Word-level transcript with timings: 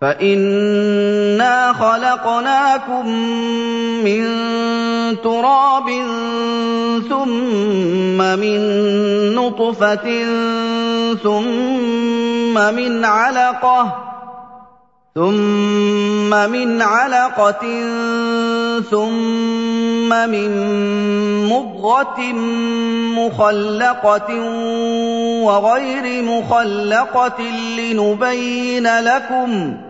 فَإِنَّا 0.00 1.72
خَلَقْنَاكُم 1.72 3.06
مِّن 4.04 4.24
تُرَابٍ 5.20 5.88
ثُمَّ 7.08 8.18
مِن 8.40 8.60
نُّطْفَةٍ 9.36 10.08
ثُمَّ 11.22 12.54
مِنْ 12.74 13.04
عَلَقَةٍ 13.04 13.96
ثُمَّ 15.14 16.30
مِنْ 16.30 16.82
عَلَقَةٍ 16.82 17.64
ثُمَّ 18.90 20.08
مِن 20.08 20.50
مُّضْغَةٍ 21.44 22.20
مُّخَلَّقَةٍ 23.20 24.30
وَغَيْرِ 25.44 26.22
مُخَلَّقَةٍ 26.24 27.40
لِّنُبَيِّنَ 27.78 28.86
لَكُمْ 29.00 29.74
ۚ 29.86 29.89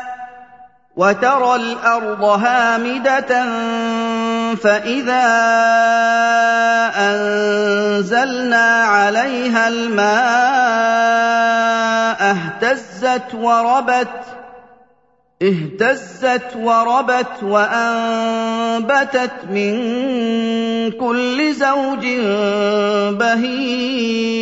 وَتَرَى 0.95 1.55
الْأَرْضَ 1.55 2.23
هَامِدَةً 2.23 3.45
فَإِذَا 4.55 5.27
أَنزَلْنَا 6.95 8.65
عَلَيْهَا 8.83 9.67
الْمَاءَ 9.67 10.11
اهْتَزَّتْ 15.41 16.55
وَرَبَتْ 16.55 17.43
وَأَنبَتَتْ 17.43 19.31
مِن 19.49 19.73
كُلِّ 20.91 21.53
زَوْجٍ 21.53 22.05
بَهِيجٍ. 23.15 24.41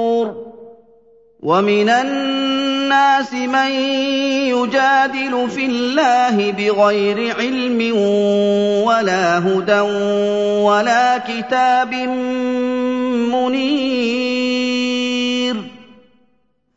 وَمِنَ 1.41 1.89
النَّاسِ 1.89 3.33
مَن 3.33 3.71
يُجَادِلُ 4.53 5.49
فِي 5.49 5.65
اللَّهِ 5.65 6.51
بِغَيْرِ 6.51 7.35
عِلْمٍ 7.39 7.79
وَلَا 8.85 9.37
هُدًى 9.41 9.79
وَلَا 10.61 11.17
كِتَابٍ 11.17 11.93
مُّنِيرٍ. 13.33 14.40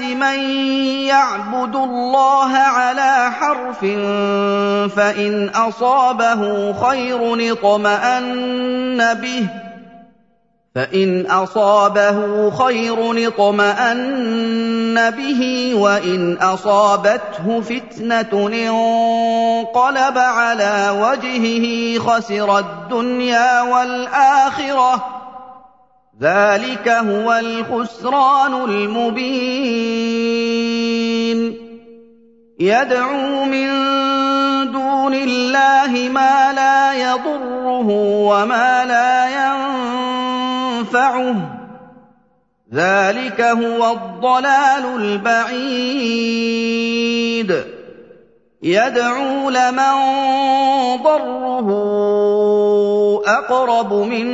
مَن 0.00 0.38
يَعْبُدُ 1.06 1.76
اللَّهَ 1.76 2.56
عَلَىٰ 2.56 3.30
حَرْفٍ 3.40 3.80
فَإِنْ 4.96 5.48
أَصَابَهُ 5.48 6.72
خَيْرٌ 6.72 7.52
اطْمَأَنَّ 7.52 9.14
بِهِ 9.14 9.66
فإن 10.76 11.26
أصابه 11.26 12.50
خير 12.50 13.28
اطمأن 13.28 15.10
به 15.10 15.72
وإن 15.74 16.36
أصابته 16.36 17.60
فتنة 17.60 18.46
انقلب 18.46 20.18
على 20.18 20.98
وجهه 21.00 21.98
خسر 21.98 22.58
الدنيا 22.58 23.62
والآخرة 23.62 25.04
ذلك 26.20 26.88
هو 26.88 27.32
الخسران 27.32 28.54
المبين 28.54 30.06
يدعو 32.60 33.44
من 33.44 33.68
دون 34.72 35.14
الله 35.14 36.08
ما 36.12 36.52
لا 36.52 36.92
يضره 36.92 37.88
وما 38.30 38.84
لا 38.84 39.26
ينفعه 40.80 41.36
ذلك 42.74 43.40
هو 43.40 43.92
الضلال 43.92 44.84
البعيد 45.02 46.46
يدعو 48.62 49.50
لمن 49.50 49.94
ضره 51.02 51.70
أقرب 53.24 53.92
من 53.92 54.26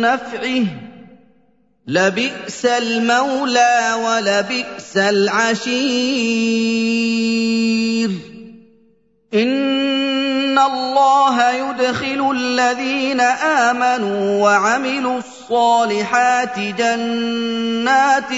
نفعه. 0.00 0.64
لبئس 1.86 2.66
المولى 2.66 3.94
ولبئس 4.04 4.96
العشير. 4.96 6.66
إن 9.34 10.58
الله 10.58 11.50
يدخل 11.50 12.30
الذين 12.36 13.20
آمنوا 13.20 14.42
وعملوا 14.42 15.18
الصالحات 15.18 16.58
جنات 16.58 18.30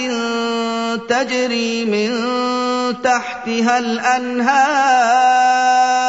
تجري 1.09 1.85
من 1.85 2.11
تحتها 3.01 3.79
الأنهار. 3.79 6.08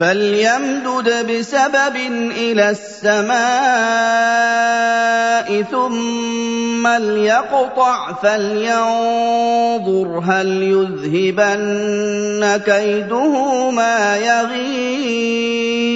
فليمدد 0.00 1.32
بسبب 1.32 1.96
إلى 2.36 2.70
السماء 2.70 3.36
ثم 5.62 6.86
ليقطع 6.88 8.12
فلينظر 8.12 10.08
هل 10.24 10.62
يذهبن 10.62 12.56
كيده 12.66 13.70
ما 13.70 14.16
يغيظ 14.16 15.95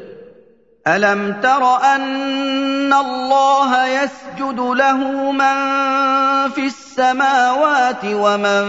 ألم 0.87 1.41
تر 1.43 1.75
أن 1.95 2.93
الله 2.93 3.85
يسجد 3.85 4.59
له 4.59 5.31
من 5.31 5.55
في 6.49 6.65
السماوات 6.65 8.03
ومن 8.05 8.63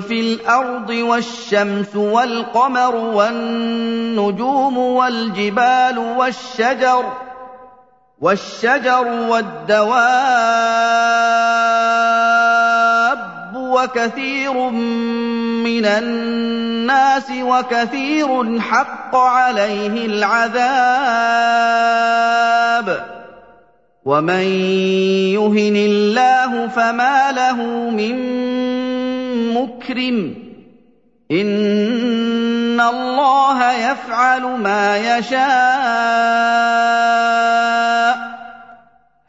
في 0.00 0.20
الأرض 0.20 0.90
والشمس 0.90 1.96
والقمر 1.96 2.94
والنجوم 2.94 4.78
والجبال 4.78 5.98
والشجر 5.98 7.04
والشجر 8.20 9.06
والدواب 9.28 9.98
وكثير 13.56 14.52
من 14.52 15.27
الناس 15.68 17.30
وكثير 17.30 18.60
حق 18.60 19.16
عليه 19.16 20.06
العذاب. 20.06 20.88
ومن 24.04 24.42
يهن 25.34 25.76
الله 25.76 26.68
فما 26.68 27.32
له 27.32 27.56
من 27.90 28.16
مكرم. 29.54 30.34
إن 31.30 32.80
الله 32.80 33.72
يفعل 33.72 34.42
ما 34.42 35.18
يشاء. 35.18 35.48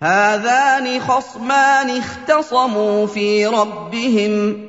هذان 0.01 1.00
خصمان 1.00 1.97
اختصموا 1.97 3.07
في 3.07 3.45
ربهم. 3.45 4.69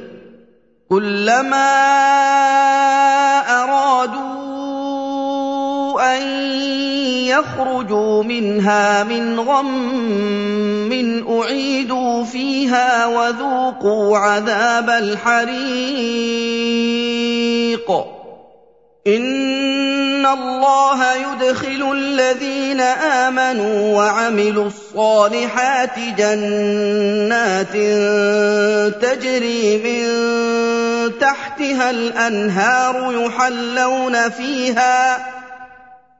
كلما 0.91 1.71
أرادوا 3.63 4.57
أن 6.17 6.21
يخرجوا 7.31 8.23
منها 8.23 9.03
من 9.03 9.39
غم 9.39 10.91
أعيدوا 11.29 12.23
فيها 12.23 13.05
وذوقوا 13.05 14.17
عذاب 14.17 14.89
الحريق. 14.89 15.51
ان 19.07 20.25
الله 20.25 21.13
يدخل 21.15 21.91
الذين 21.91 22.81
امنوا 22.81 23.97
وعملوا 23.97 24.65
الصالحات 24.65 25.99
جنات 26.17 27.73
تجري 29.01 29.77
من 29.77 30.03
تحتها 31.19 31.89
الانهار 31.89 33.25
يحلون 33.25 34.29
فيها 34.29 35.25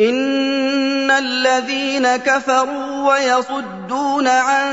ان 0.00 1.10
الذين 1.10 2.16
كفروا 2.16 3.12
ويصدون 3.12 4.26
عن 4.28 4.70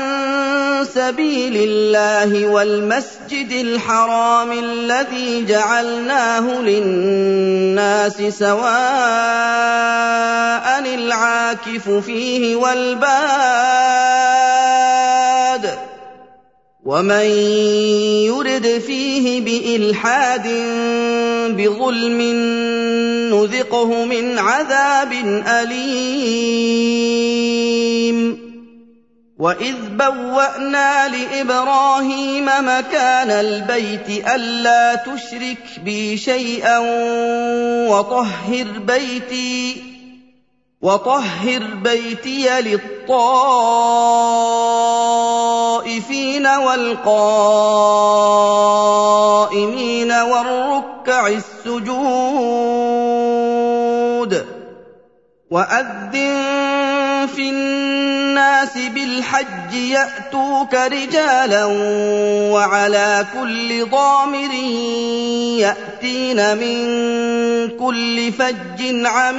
سبيل 0.94 1.56
الله 1.56 2.46
والمسجد 2.46 3.52
الحرام 3.52 4.52
الذي 4.52 5.44
جعلناه 5.44 6.60
للناس 6.60 8.16
سواء 8.16 8.68
العاكف 10.94 11.88
فيه 11.90 12.56
والباد 12.56 13.08
ومن 16.84 17.26
يرد 18.24 18.82
فيه 18.86 19.40
بالحاد 19.40 20.48
بظلم 21.56 22.20
نذقه 23.30 24.04
من 24.04 24.38
عذاب 24.38 25.12
أليم. 25.46 26.88
واذ 29.38 29.76
بوانا 29.90 31.08
لابراهيم 31.08 32.44
مكان 32.44 33.30
البيت 33.30 34.26
الا 34.34 34.94
تشرك 34.94 35.80
بي 35.84 36.16
شيئا 36.16 36.78
وطهر 37.88 38.66
بيتي 38.78 39.82
وطهر 40.82 41.62
بيتي 41.82 42.60
للطائفين 42.60 43.26
والقائمين 46.46 47.72
والركع 50.12 51.26
السجود. 51.26 53.07
واذن 55.50 57.26
في 57.36 57.50
الناس 57.50 58.78
بالحج 58.94 59.74
ياتوك 59.74 60.74
رجالا 60.74 61.64
وعلى 62.52 63.26
كل 63.40 63.86
ضامر 63.90 64.54
ياتين 65.58 66.56
من 66.56 66.78
كل 67.78 68.32
فج 68.32 69.06
عميق 69.06 69.38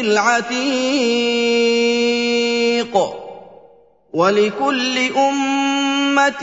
العتيق 0.00 1.40
ولكل 4.12 4.98
أمة 5.16 6.42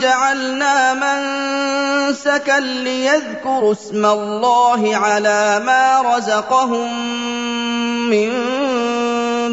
جعلنا 0.00 0.94
منسكا 0.94 2.60
ليذكروا 2.60 3.72
اسم 3.72 4.06
الله 4.06 4.96
على 4.96 5.62
ما 5.66 6.16
رزقهم 6.16 7.10
من 8.10 8.30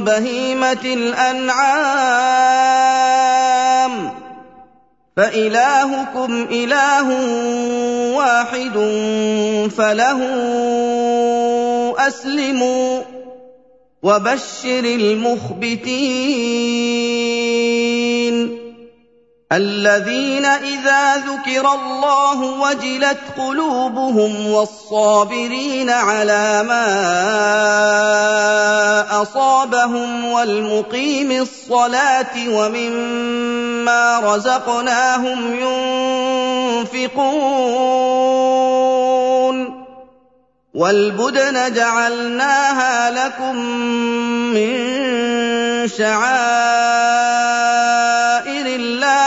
بهيمة 0.03 0.85
الأنعام. 0.85 2.37
فإلهكم 5.17 6.47
إله 6.51 7.07
واحد 8.15 8.73
فله 9.77 10.19
أسلموا 12.07 13.01
وبشر 14.03 14.79
المخبتين. 14.79 16.47
الذين 19.51 20.45
إذا 20.45 21.15
ذكر 21.15 21.73
الله 21.73 22.41
وجلت 22.41 23.17
قلوبهم 23.37 24.47
والصابرين 24.47 25.89
على 25.89 26.63
ما 26.63 26.87
أصابهم 29.21 30.25
والمقيم 30.25 31.31
الصلاة 31.31 32.49
ومما 32.49 34.19
رزقناهم 34.19 35.55
ينفقون 36.93 37.27
والبدن 40.73 41.73
جعلناها 41.73 43.11
لكم 43.11 43.55
من 44.53 44.77
شعائر 45.87 47.56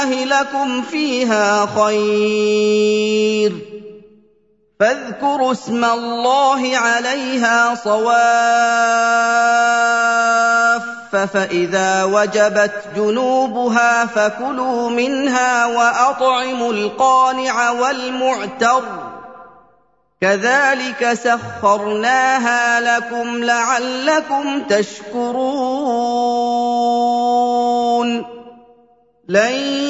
الله 0.02 0.25
لكم 0.25 0.83
فيها 0.83 1.66
خير. 1.66 3.52
فاذكروا 4.80 5.52
اسم 5.52 5.85
الله 5.85 6.76
عليها 6.76 7.75
صواف 7.75 8.11
فإذا 11.12 12.04
وجبت 12.04 12.73
جنوبها 12.97 14.07
فكلوا 14.07 14.90
منها 14.90 15.66
وأطعموا 15.66 16.73
القانع 16.73 17.71
والمعتر. 17.71 18.83
كذلك 20.21 21.12
سخرناها 21.12 22.80
لكم 22.80 23.45
لعلكم 23.45 24.62
تشكرون. 24.62 25.71
لن 29.28 29.89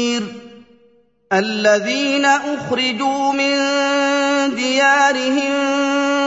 الذين 1.33 2.25
أخرجوا 2.25 3.33
من 3.33 3.55
ديارهم 4.55 5.53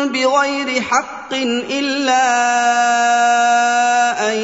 بغير 0.09 0.83
حق 0.83 1.33
إلا 1.71 2.25
أن 4.33 4.39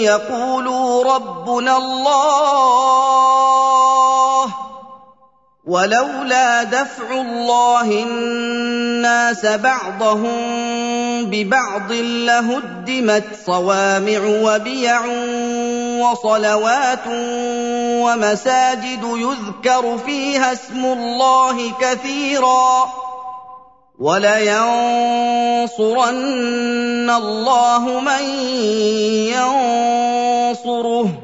يقولوا 0.00 1.14
ربنا 1.14 1.76
الله 1.76 3.23
ولولا 5.66 6.62
دفع 6.62 7.10
الله 7.10 8.02
الناس 8.02 9.46
بعضهم 9.46 10.36
ببعض 11.30 11.92
لهدمت 11.92 13.24
صوامع 13.46 14.18
وبيع 14.24 15.00
وصلوات 16.00 17.06
ومساجد 18.04 19.04
يذكر 19.04 19.98
فيها 20.06 20.52
اسم 20.52 20.84
الله 20.84 21.72
كثيرا 21.80 22.88
ولينصرن 23.98 24.50
الله 27.10 28.00
من 28.00 28.24
ينصره 30.54 31.23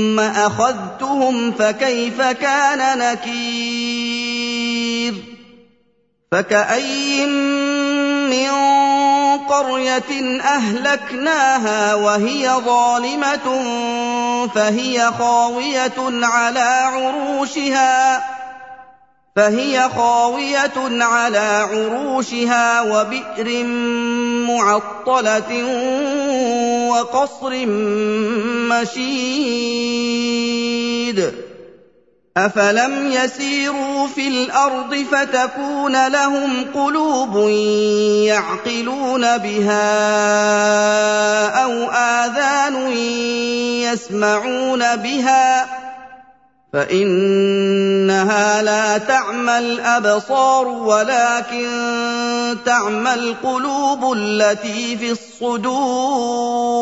أخذتهم 0.19 1.51
فكيف 1.51 2.21
كان 2.21 2.97
نكير؟ 2.97 4.71
فكأين 6.31 7.29
من 8.29 8.51
قرية 9.37 10.41
أهلكناها 10.41 11.95
وهي 11.95 12.49
ظالمة 12.49 13.63
فهي 14.55 15.11
خاوية 15.19 16.25
على 16.25 16.59
عروشها 16.93 18.23
فهي 19.35 19.89
خاوية 19.95 21.03
على 21.03 21.67
عروشها 21.71 22.81
وبئر 22.81 23.63
معطلة 24.47 25.63
وقصر 26.89 27.65
مشيد 28.71 30.51
افلم 32.37 33.11
يسيروا 33.11 34.07
في 34.07 34.27
الأرض 34.27 34.95
فتكون 35.11 36.07
لهم 36.07 36.65
قلوب 36.73 37.49
يعقلون 38.27 39.37
بها 39.37 39.83
أو 41.63 41.71
اذان 41.91 42.91
يسمعون 43.81 44.95
بها 44.95 45.65
فانها 46.73 48.61
لا 48.61 48.97
تعمى 48.97 49.57
الابصار 49.57 50.67
ولكن 50.67 51.67
تعمى 52.65 53.13
القلوب 53.13 54.13
التي 54.13 54.97
في 54.97 55.11
الصدور. 55.11 56.81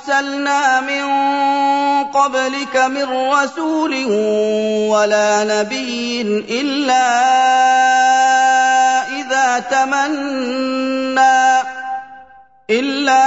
أرسلنا 0.00 0.80
من 0.80 1.04
قبلك 2.04 2.76
من 2.76 3.32
رسول 3.32 4.04
ولا 4.88 5.44
نبي 5.44 6.22
إلا 6.48 7.08
إذا 9.08 9.58
تمنى 9.58 11.60
إلا 12.70 13.24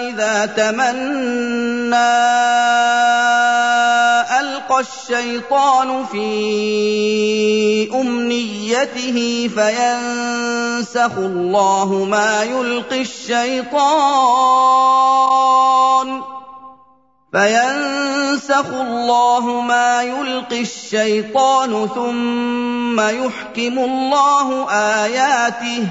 إذا 0.00 0.46
تمنى. 0.46 2.73
ألقى 4.74 4.82
الشيطان 4.82 6.04
في 6.04 6.26
أمنيته 7.94 9.48
فينسخ 9.54 11.18
الله 11.18 12.04
ما 12.10 12.42
يلقي 12.42 13.00
الشيطان 13.00 13.84
فينسخ 17.32 18.66
الله 18.66 19.60
ما 19.60 20.02
يلقي 20.02 20.60
الشيطان 20.60 21.88
ثم 21.94 23.00
يحكم 23.00 23.78
الله 23.78 24.70
آياته 25.04 25.86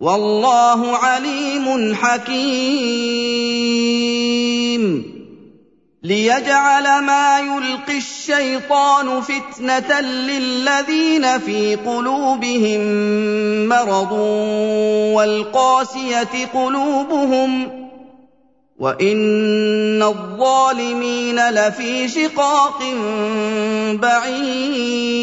والله 0.00 0.96
عليم 0.96 1.94
حكيم 1.94 3.32
ليجعل 6.04 7.02
ما 7.04 7.40
يلقي 7.40 7.98
الشيطان 7.98 9.20
فتنة 9.20 10.00
للذين 10.00 11.38
في 11.38 11.76
قلوبهم 11.76 12.80
مرض 13.68 14.12
والقاسية 15.16 16.46
قلوبهم 16.54 17.82
وإن 18.78 20.02
الظالمين 20.02 21.48
لفي 21.50 22.08
شقاق 22.08 22.82
بعيد 23.92 25.22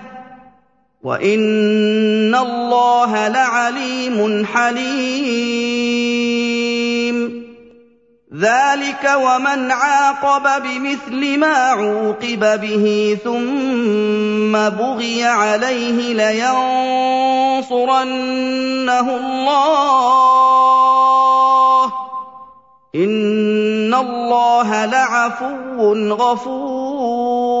وان 1.03 2.35
الله 2.35 3.27
لعليم 3.27 4.45
حليم. 4.45 6.01
ذلك 8.41 9.11
ومن 9.15 9.71
عاقب 9.71 10.63
بمثل 10.63 11.39
ما 11.39 11.55
عوقب 11.55 12.61
به 12.61 13.17
ثم 13.23 14.69
بغي 14.69 15.23
عليه 15.23 16.13
لينصرنه 17.61 17.97
الله 19.17 20.41
ان 22.95 23.93
الله 23.93 24.85
لعفو 24.85 25.93
غفور 26.13 27.60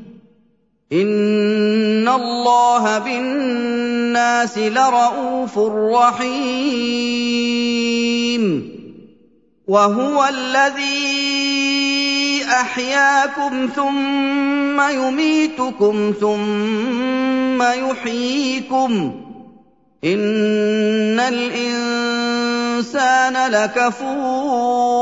ان 0.93 2.07
الله 2.07 2.99
بالناس 2.99 4.57
لرءوف 4.57 5.59
رحيم. 5.93 6.81
وهو 9.67 10.25
الذي 10.25 11.31
احياكم 12.43 13.69
ثم 13.75 14.81
يميتكم 14.81 16.13
ثم 16.21 17.63
يحييكم. 17.63 19.21
ان 20.03 21.19
الانسان 21.19 22.31
لكفور 23.51 25.01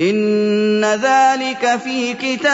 ان 0.00 0.84
ذلك 0.84 1.80
في 1.84 2.14
كتاب 2.14 2.50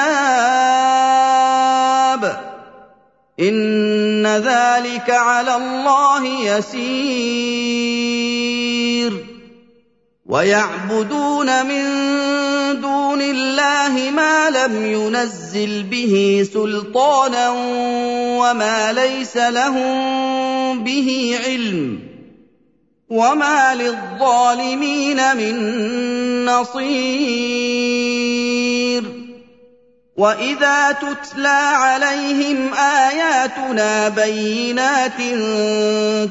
ان 3.41 4.27
ذلك 4.27 5.11
على 5.11 5.57
الله 5.57 6.27
يسير 6.27 7.67
ويعبدون 10.27 11.67
من 11.67 11.85
دون 12.81 13.23
الله 13.23 14.11
ما 14.11 14.51
لم 14.51 14.87
ينزل 14.87 15.83
به 15.83 16.47
سلطانا 16.53 17.51
وما 18.41 18.93
ليس 18.93 19.37
لهم 19.37 20.85
به 20.85 21.39
علم 21.45 22.06
وما 23.11 23.75
للظالمين 23.75 25.37
من 25.37 25.55
نصير 26.45 27.97
واذا 30.17 30.93
تتلى 30.93 31.73
عليهم 31.75 32.75
اياتنا 32.75 34.09
بينات 34.09 35.17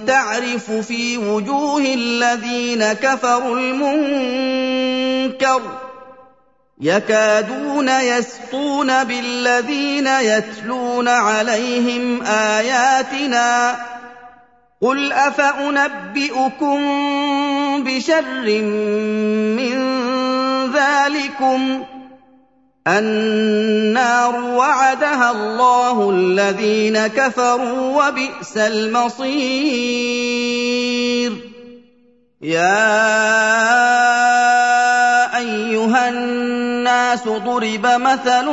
تعرف 0.08 0.72
في 0.72 1.18
وجوه 1.18 1.82
الذين 1.82 2.94
كفروا 2.94 3.60
المنكر 3.60 5.62
يكادون 6.82 7.90
يسطون 7.90 9.04
بالذين 9.04 10.08
يتلون 10.08 11.08
عليهم 11.08 12.24
اياتنا 12.24 13.76
قل 14.82 15.12
افانبئكم 15.12 16.80
بشر 17.84 18.62
من 19.56 19.76
ذلكم 20.72 21.84
النار 22.88 24.36
وعدها 24.36 25.32
الله 25.32 26.10
الذين 26.10 27.08
كفروا 27.08 28.08
وبئس 28.08 28.58
المصير 28.58 29.36
يا 32.42 33.06
ايها 35.38 36.10
الناس 36.10 37.24
ضرب 37.24 37.86
مثل 37.86 38.52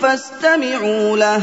فاستمعوا 0.00 1.16
له 1.16 1.42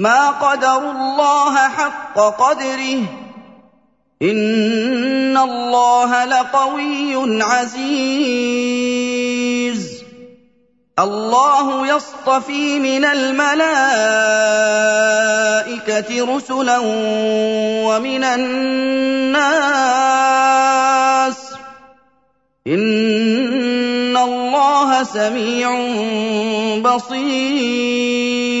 ما 0.00 0.30
قدروا 0.30 0.92
الله 0.92 1.68
حق 1.68 2.16
قدره. 2.16 3.00
إن 4.22 5.36
الله 5.36 6.24
لقوي 6.24 7.42
عزيز. 7.42 8.70
الله 10.98 11.96
يصطفي 11.96 12.78
من 12.78 13.04
الملائكة 13.04 13.76
رسلا 16.36 16.78
ومن 17.84 18.24
الناس. 18.24 19.50
إن 22.66 24.16
الله 24.16 25.04
سميع 25.04 25.70
بصير. 26.80 28.60